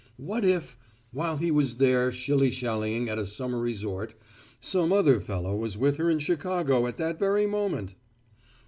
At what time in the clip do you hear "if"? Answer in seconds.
0.43-0.79